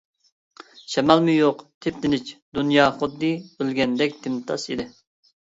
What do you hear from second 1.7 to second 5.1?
تىپتىنچ، دۇنيا خۇددى ئۆلگەندەك تىمتاس ئىدى.